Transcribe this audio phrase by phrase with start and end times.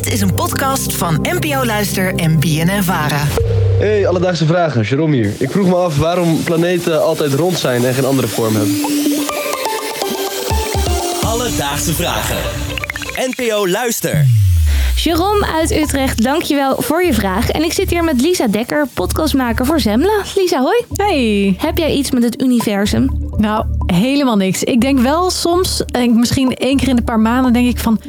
[0.00, 3.22] Dit is een podcast van NPO Luister en BNN Vara.
[3.78, 4.82] Hey, alledaagse vragen.
[4.82, 5.32] Jerome hier.
[5.38, 8.74] Ik vroeg me af waarom planeten altijd rond zijn en geen andere vorm hebben.
[11.24, 12.36] Alledaagse vragen.
[13.16, 14.26] NPO Luister.
[14.96, 17.50] Jerome uit Utrecht, dankjewel voor je vraag.
[17.50, 20.22] En ik zit hier met Lisa Dekker, podcastmaker voor Zembla.
[20.34, 20.84] Lisa, hoi.
[20.92, 21.54] Hey.
[21.58, 23.28] Heb jij iets met het universum?
[23.36, 24.64] Nou, helemaal niks.
[24.64, 28.00] Ik denk wel soms, en misschien één keer in een paar maanden, denk ik van...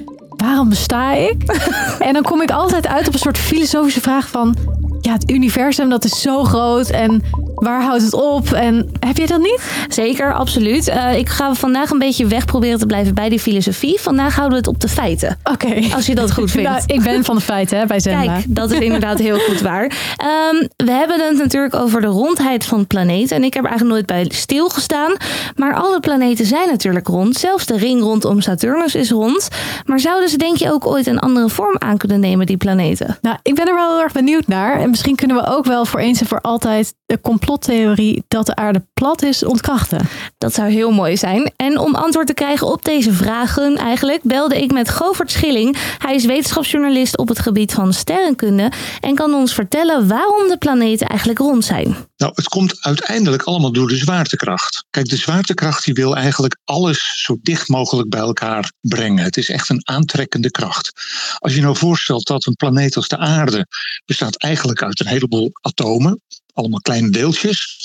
[0.41, 1.43] Waarom besta ik?
[1.99, 4.55] en dan kom ik altijd uit op een soort filosofische vraag van...
[5.01, 7.21] Ja, het universum dat is zo groot en
[7.55, 8.51] waar houdt het op?
[8.51, 9.61] En heb je dat niet?
[9.89, 10.87] Zeker, absoluut.
[10.87, 13.99] Uh, ik ga vandaag een beetje weg proberen te blijven bij die filosofie.
[13.99, 15.37] Vandaag houden we het op de feiten.
[15.43, 15.81] Oké.
[15.95, 16.69] Als je dat goed vindt.
[16.69, 18.33] nou, ik ben van de feiten hè, bij Zembla.
[18.33, 19.83] Kijk, dat is inderdaad heel goed waar.
[19.83, 23.35] Um, we hebben het natuurlijk over de rondheid van planeten.
[23.35, 25.15] En ik heb er eigenlijk nooit bij stilgestaan.
[25.55, 27.35] Maar alle planeten zijn natuurlijk rond.
[27.35, 29.47] Zelfs de ring rondom Saturnus is rond.
[29.85, 33.17] Maar zouden ze denk je ook ooit een andere vorm aan kunnen nemen, die planeten?
[33.21, 34.89] Nou, ik ben er wel heel erg benieuwd naar.
[34.91, 38.55] En misschien kunnen we ook wel voor eens en voor altijd de complottheorie dat de
[38.55, 40.07] aarde plat is ontkrachten.
[40.37, 41.51] Dat zou heel mooi zijn.
[41.55, 45.77] En om antwoord te krijgen op deze vragen eigenlijk belde ik met Govert Schilling.
[45.97, 51.07] Hij is wetenschapsjournalist op het gebied van sterrenkunde en kan ons vertellen waarom de planeten
[51.07, 51.95] eigenlijk rond zijn.
[52.17, 54.85] Nou, het komt uiteindelijk allemaal door de zwaartekracht.
[54.89, 59.23] Kijk, de zwaartekracht die wil eigenlijk alles zo dicht mogelijk bij elkaar brengen.
[59.23, 60.91] Het is echt een aantrekkende kracht.
[61.37, 63.67] Als je nou voorstelt dat een planeet als de aarde
[64.05, 66.21] bestaat eigenlijk uit een heleboel atomen,
[66.53, 67.79] allemaal kleine deeltjes.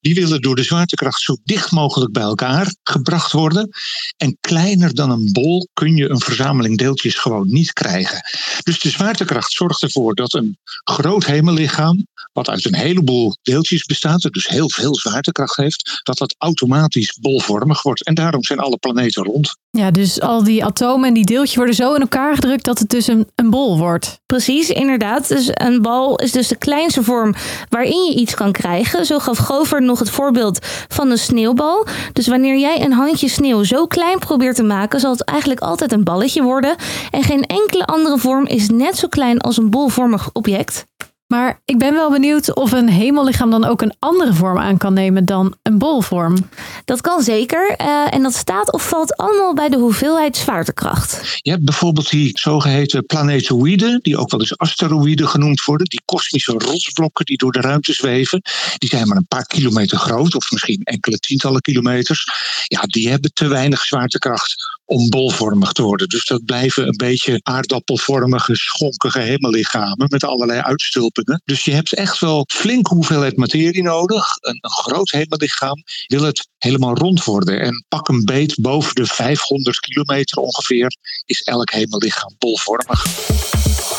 [0.00, 3.68] Die willen door de zwaartekracht zo dicht mogelijk bij elkaar gebracht worden.
[4.16, 8.20] En kleiner dan een bol kun je een verzameling deeltjes gewoon niet krijgen.
[8.62, 12.06] Dus de zwaartekracht zorgt ervoor dat een groot hemellichaam,
[12.38, 17.82] wat uit een heleboel deeltjes bestaat, dus heel veel zwaartekracht heeft, dat dat automatisch bolvormig
[17.82, 18.04] wordt.
[18.04, 19.56] En daarom zijn alle planeten rond.
[19.70, 22.88] Ja, dus al die atomen en die deeltjes worden zo in elkaar gedrukt dat het
[22.88, 24.20] dus een, een bol wordt.
[24.26, 25.28] Precies, inderdaad.
[25.28, 27.34] Dus een bal is dus de kleinste vorm
[27.68, 29.06] waarin je iets kan krijgen.
[29.06, 31.86] Zo gaf Gover nog het voorbeeld van een sneeuwbal.
[32.12, 35.92] Dus wanneer jij een handje sneeuw zo klein probeert te maken, zal het eigenlijk altijd
[35.92, 36.76] een balletje worden.
[37.10, 40.86] En geen enkele andere vorm is net zo klein als een bolvormig object.
[41.28, 44.92] Maar ik ben wel benieuwd of een hemellichaam dan ook een andere vorm aan kan
[44.92, 46.50] nemen dan een bolvorm.
[46.84, 47.74] Dat kan zeker.
[47.80, 51.38] Uh, en dat staat of valt allemaal bij de hoeveelheid zwaartekracht.
[51.42, 55.86] Je hebt bijvoorbeeld die zogeheten planetoïden, die ook wel eens asteroïden genoemd worden.
[55.86, 58.42] Die kosmische rotsblokken die door de ruimte zweven.
[58.78, 62.24] Die zijn maar een paar kilometer groot, of misschien enkele tientallen kilometers.
[62.64, 66.08] Ja, die hebben te weinig zwaartekracht om bolvormig te worden.
[66.08, 71.42] Dus dat blijven een beetje aardappelvormige, schonkige hemellichamen met allerlei uitstulpingen.
[71.44, 74.26] Dus je hebt echt wel flinke hoeveelheid materie nodig.
[74.40, 77.60] Een, een groot hemellichaam wil het helemaal rond worden.
[77.60, 83.06] En pak een beet boven de 500 kilometer ongeveer is elk hemellichaam bolvormig.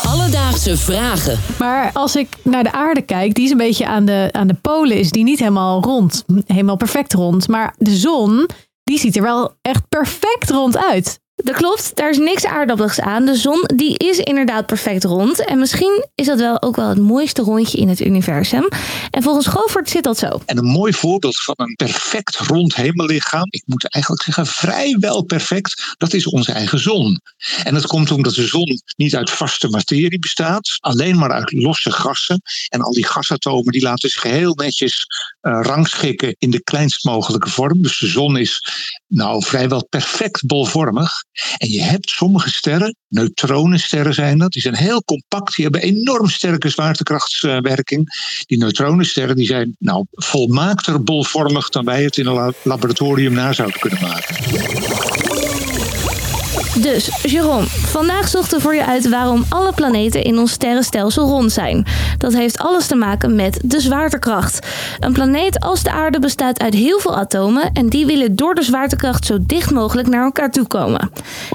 [0.06, 1.40] Alledaagse vragen.
[1.58, 4.54] Maar als ik naar de aarde kijk, die is een beetje aan de, aan de
[4.54, 6.24] polen, is die niet helemaal rond.
[6.46, 7.48] Helemaal perfect rond.
[7.48, 8.48] Maar de zon,
[8.90, 11.20] die ziet er wel echt perfect rond uit.
[11.42, 13.24] Dat klopt, daar is niks aardappeligs aan.
[13.24, 15.44] De zon die is inderdaad perfect rond.
[15.44, 18.68] En misschien is dat wel ook wel het mooiste rondje in het universum.
[19.10, 20.40] En volgens Govert zit dat zo.
[20.46, 25.94] En een mooi voorbeeld van een perfect rond hemellichaam, ik moet eigenlijk zeggen vrijwel perfect,
[25.98, 27.20] dat is onze eigen zon.
[27.62, 31.92] En dat komt omdat de zon niet uit vaste materie bestaat, alleen maar uit losse
[31.92, 32.42] gassen.
[32.68, 35.06] En al die gasatomen die laten zich heel netjes
[35.42, 37.82] uh, rangschikken in de kleinst mogelijke vorm.
[37.82, 38.62] Dus de zon is
[39.06, 41.24] nou vrijwel perfect bolvormig.
[41.56, 46.28] En je hebt sommige sterren, neutronensterren zijn dat, die zijn heel compact, die hebben enorm
[46.28, 48.08] sterke zwaartekrachtswerking.
[48.46, 53.80] Die neutronensterren die zijn nou volmaakter bolvormig dan wij het in een laboratorium na zouden
[53.80, 55.19] kunnen maken.
[56.78, 61.86] Dus, Jerome, vandaag zochten voor je uit waarom alle planeten in ons sterrenstelsel rond zijn.
[62.18, 64.66] Dat heeft alles te maken met de zwaartekracht.
[65.00, 68.62] Een planeet als de aarde bestaat uit heel veel atomen en die willen door de
[68.62, 71.10] zwaartekracht zo dicht mogelijk naar elkaar toe komen.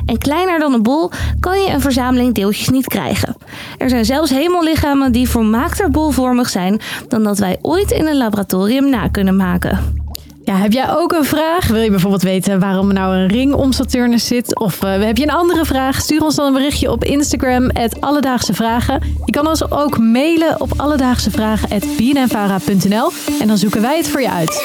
[0.06, 3.36] En kleiner dan een bol kan je een verzameling deeltjes niet krijgen.
[3.78, 8.90] Er zijn zelfs hemellichamen die volmaakter bolvormig zijn dan dat wij ooit in een laboratorium
[8.90, 10.04] na kunnen maken.
[10.46, 11.68] Ja, heb jij ook een vraag?
[11.68, 14.60] Wil je bijvoorbeeld weten waarom er nou een ring om Saturnus zit?
[14.60, 16.02] Of uh, heb je een andere vraag?
[16.02, 17.70] Stuur ons dan een berichtje op Instagram,
[18.00, 19.02] Alledaagse Vragen.
[19.26, 24.64] Je kan ons ook mailen op alledaagsevragen.bnnvara.nl en dan zoeken wij het voor je uit.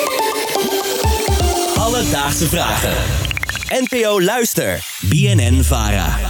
[1.78, 2.94] Alledaagse Vragen.
[3.68, 4.86] NPO Luister.
[5.00, 6.29] BNN Vara.